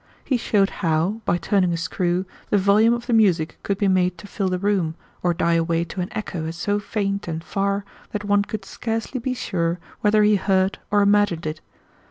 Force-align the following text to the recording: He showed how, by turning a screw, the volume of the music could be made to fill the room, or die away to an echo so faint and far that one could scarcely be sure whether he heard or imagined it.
He 0.23 0.35
showed 0.35 0.71
how, 0.81 1.21
by 1.25 1.37
turning 1.37 1.71
a 1.73 1.77
screw, 1.77 2.25
the 2.49 2.57
volume 2.57 2.95
of 2.95 3.05
the 3.05 3.13
music 3.13 3.59
could 3.61 3.77
be 3.77 3.87
made 3.87 4.17
to 4.17 4.25
fill 4.25 4.49
the 4.49 4.57
room, 4.57 4.95
or 5.21 5.31
die 5.31 5.53
away 5.53 5.83
to 5.83 6.01
an 6.01 6.09
echo 6.13 6.49
so 6.49 6.79
faint 6.79 7.27
and 7.27 7.43
far 7.43 7.85
that 8.11 8.23
one 8.25 8.41
could 8.43 8.65
scarcely 8.65 9.19
be 9.19 9.35
sure 9.35 9.77
whether 9.99 10.23
he 10.23 10.37
heard 10.37 10.79
or 10.89 11.03
imagined 11.03 11.45
it. 11.45 11.61